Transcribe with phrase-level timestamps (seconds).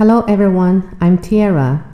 [0.00, 1.84] Hello everyone, I'm Tiara.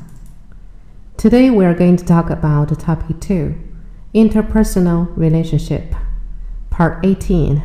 [1.16, 3.52] Today we are going to talk about topic 2,
[4.14, 5.92] interpersonal relationship,
[6.70, 7.64] part 18.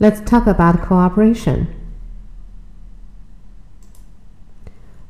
[0.00, 1.72] Let's talk about cooperation.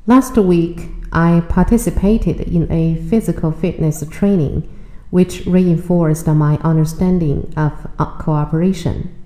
[0.07, 4.69] Last week, I participated in a physical fitness training
[5.09, 9.24] which reinforced my understanding of uh, cooperation.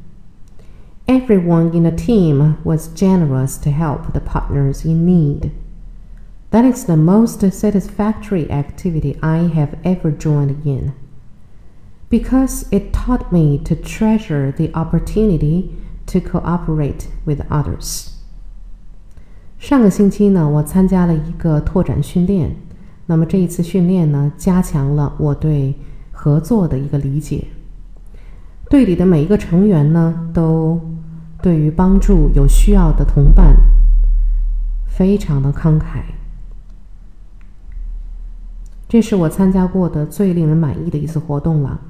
[1.08, 5.52] Everyone in the team was generous to help the partners in need.
[6.52, 10.94] That is the most satisfactory activity I have ever joined in
[12.10, 15.72] because it taught me to treasure the opportunity
[16.06, 18.12] to cooperate with others.
[19.60, 22.56] 上个星期呢，我参加了一个拓展训练。
[23.08, 25.74] 那么这一次训练呢，加强了我对
[26.12, 27.48] 合作的一个理解。
[28.70, 30.80] 队里的每一个成员呢，都
[31.43, 33.57] 对于帮助有需要的同伴
[34.87, 36.03] 非常的慷慨。
[38.89, 41.81] 这是我参加过的最令人满意的一次活动了，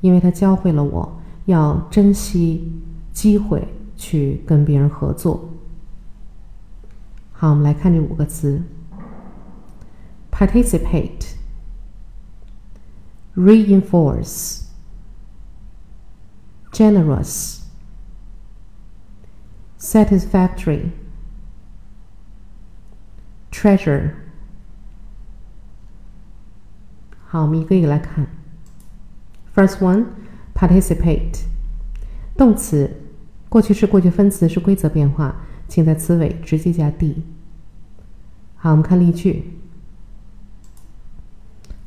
[0.00, 2.72] 因为它教会了我要珍惜
[3.12, 5.48] 机会去跟别人合作。
[7.32, 8.62] 好，我们来看这五个词
[10.30, 11.38] ：participate。
[13.36, 14.64] reinforce,
[16.72, 17.60] generous,
[19.79, 20.91] satisfactory,
[23.51, 24.11] treasure。
[27.25, 28.27] 好，我们一个一个来看。
[29.55, 30.05] First one,
[30.53, 31.43] participate，
[32.37, 33.01] 动词，
[33.49, 35.35] 过去式、过去分词是规则变化，
[35.67, 37.23] 请在词尾直接加 d。
[38.55, 39.59] 好，我们看例句。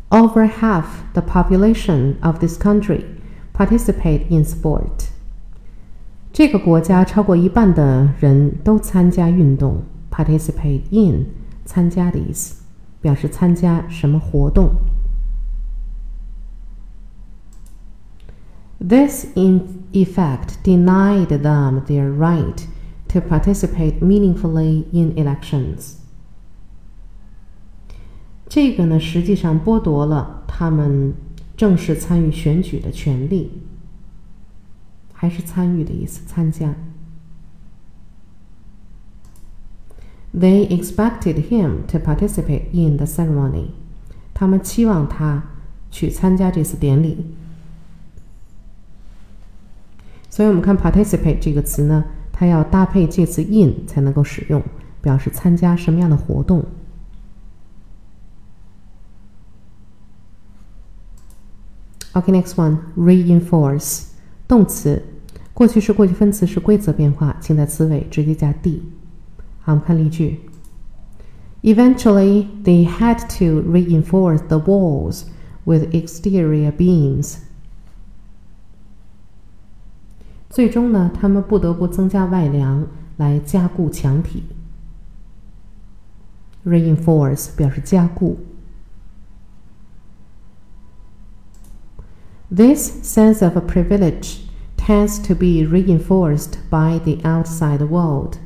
[0.09, 3.05] over half the population of this country
[3.53, 5.10] participate in sport.
[6.42, 9.84] 这个国家超过一半的人都参加运动。
[10.10, 11.28] participate in
[11.66, 12.64] 参加的意思，
[13.00, 14.72] 表示参加什么活动。
[18.80, 22.66] This in effect denied them their right
[23.10, 25.98] to participate meaningfully in elections.
[28.50, 31.14] 这个呢，实际上剥夺了他们
[31.56, 33.62] 正式参与选举的权利，
[35.22, 36.74] 还是参与的意思，参加。
[40.34, 43.68] They expected him to participate in the ceremony。
[44.34, 45.44] 他们期望他
[45.92, 47.36] 去参加这次典礼。
[50.32, 54.64] 所以我们看 participate 这个词呢，它要搭配介词 in 才能够使用，
[55.04, 56.66] 表示参加什么样的活动。
[62.14, 64.06] OK, next one, reinforce，
[64.52, 65.02] 动词，
[65.54, 68.84] 过去式、过去分词是规则变化，请在词尾直接加 d。
[69.62, 70.42] 好，我们看例句。
[71.62, 75.22] Eventually, they had to reinforce the walls
[75.64, 77.38] with exterior beams.
[80.50, 82.86] 最终呢，他们不得不增加外梁
[83.16, 84.44] 来加固墙体。
[86.66, 88.38] Reinforce 表示加固。
[92.55, 94.43] This sense of privilege
[94.77, 98.39] tends to be reinforced by the outside world.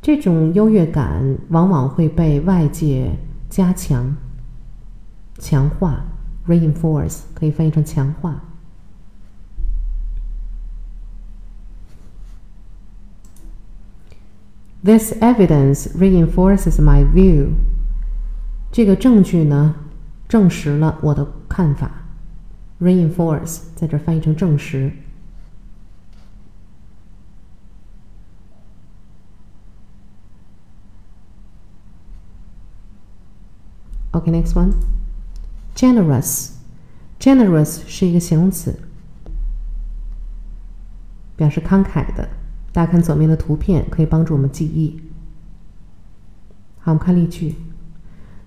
[0.00, 4.16] 这种优越感往往会被外界加强、
[5.38, 6.04] 强化。
[6.46, 8.42] reinforce 可以翻译成强化。
[14.84, 17.54] This evidence reinforces my view.
[18.70, 19.76] 这个证据呢，
[20.28, 21.97] 证实了我的看法。
[22.79, 24.91] Reinforce 在这翻译成证实。
[34.11, 34.73] OK，next one.
[35.75, 36.53] Generous.
[37.19, 38.79] Generous 是一个形容词，
[41.35, 42.29] 表示慷慨的。
[42.71, 45.01] 大家看左面的图片，可以帮助我们记忆。
[46.79, 47.55] 好，我们看例句。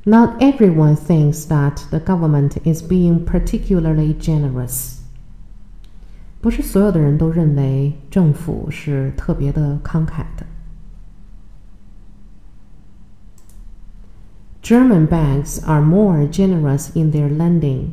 [0.05, 4.97] Not everyone thinks that the government is being particularly generous.
[6.39, 10.45] 不是所有的人都认为政府是特别的慷慨的。
[14.63, 17.87] German banks are more generous in their lending.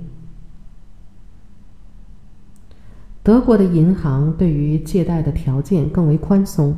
[3.24, 6.76] 德国的银行对于借贷的条件更为宽松。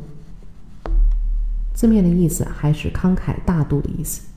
[1.75, 4.30] 字面的意思还是慷慨大度的意思。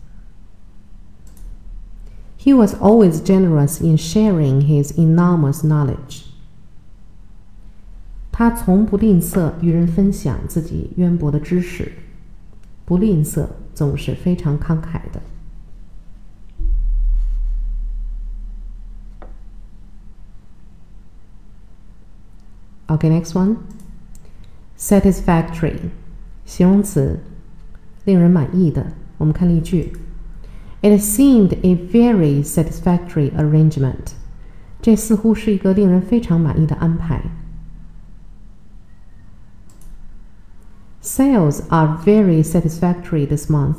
[2.43, 6.25] he was always generous in sharing his enormous knowledge.
[8.31, 11.91] 他从不吝啬与人分享自己渊博的知识，
[12.85, 15.21] 不吝啬，总是非常慷慨的。
[22.87, 23.57] Okay, next one.
[24.77, 25.75] Satisfactory，
[26.45, 27.19] 形容词，
[28.05, 28.93] 令人满意的。
[29.17, 29.93] 我们看例句
[30.83, 34.13] ：It seemed a very satisfactory arrangement。
[34.81, 37.21] 这似乎是一个令人非常满意的安排。
[41.01, 43.75] Sales are very satisfactory this month。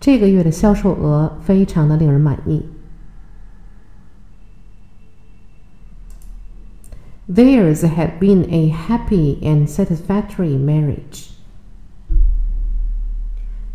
[0.00, 2.62] 这个月的销售额非常的令人满意。
[7.28, 11.31] Theirs had been a happy and satisfactory marriage.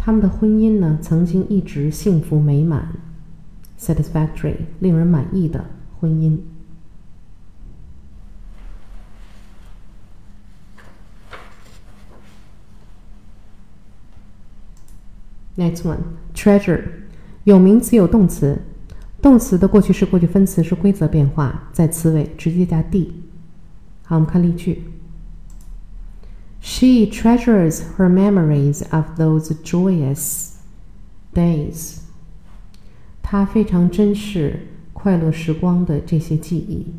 [0.09, 2.95] 他们的婚姻呢，曾经一直幸福美满
[3.79, 5.67] ，satisfactory，令人满意的
[6.01, 6.39] 婚姻。
[15.59, 15.99] Next one,
[16.35, 16.85] treasure，
[17.45, 18.63] 有名词有动词，
[19.21, 23.13] 动词的过去式、过去分词是规则变化，在词尾直接加 d。
[24.05, 24.85] 好，我们看例句。
[26.62, 30.56] She treasures her memories of those joyous
[31.34, 32.00] days.
[33.22, 36.94] 她非常珍视快乐时光的这些记忆。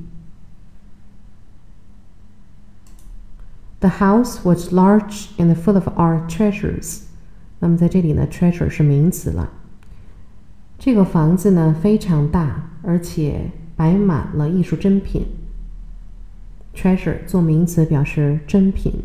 [3.81, 7.03] The house was large and full of art treasures.
[7.61, 9.51] 那么在这里呢，treasure 是名词了。
[10.79, 15.27] 这个房子呢非常大，而且摆满了艺术珍品。
[16.75, 19.05] treasure 做名词表示珍品。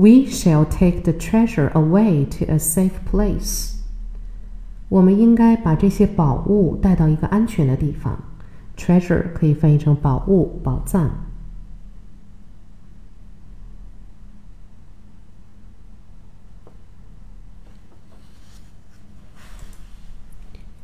[0.00, 3.76] We shall take the treasure away to a safe place。
[4.88, 8.22] 我们应该把这些宝物带到一个安全的地方。
[8.76, 11.10] treasure 可以翻译成宝物、宝藏。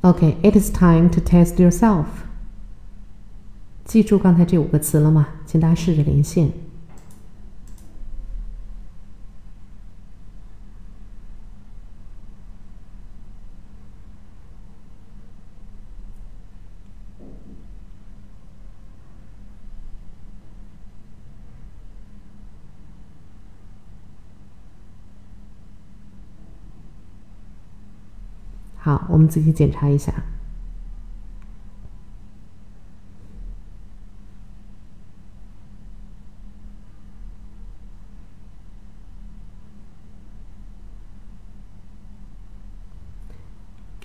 [0.00, 2.06] Okay, it is time to test yourself.
[3.84, 5.28] 记住刚才这五个词了吗？
[5.46, 6.50] 请大家试着连线。
[28.86, 30.12] 好，我们仔细检查一下。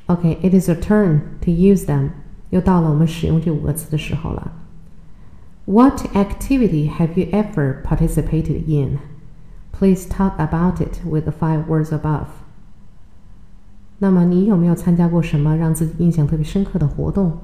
[0.09, 2.11] Okay, it is your turn to use them.
[2.51, 4.53] 又到了我们使用这五个词的时候了。
[5.65, 8.99] What activity have you ever participated in?
[9.73, 12.40] Please talk about it with the five words above.
[14.02, 17.38] 那么你有没有参加过什么让自己印象特别深刻的活动？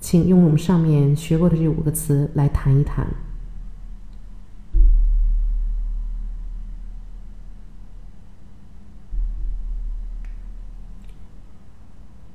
[0.00, 3.06] 请用我们上面学过的这五个词来谈一谈。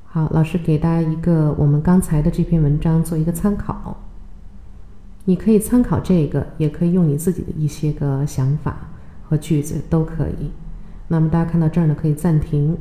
[0.06, 3.98] 好，老师给大家一个我们刚才的这篇文章做一个参考，
[5.26, 8.88] 你可以参考这个，也可以用你自己的一些个想法
[9.28, 10.50] 和句子都可以。
[11.10, 12.78] 那么大家看到这儿呢，可以暂停，